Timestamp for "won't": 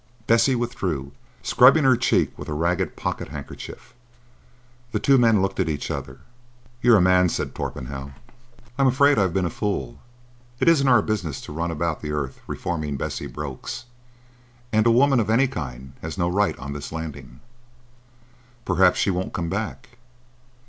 19.11-19.33